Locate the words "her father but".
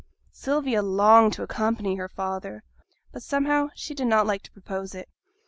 1.97-3.21